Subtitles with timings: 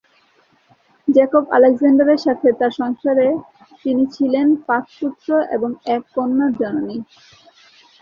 [1.07, 3.27] Jacob আলেকজান্ডারের সাথে তার সংসারে
[3.83, 6.97] তিনি ছিলেন পাঁচ পুত্র এবং এক কন্যার জননী।